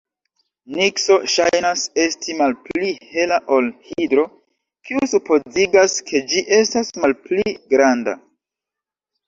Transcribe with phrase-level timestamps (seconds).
[0.77, 4.25] Nikso ŝajnas esti malpli hela ol Hidro,
[4.89, 8.21] kio supozigas, ke ĝi estas malpli granda.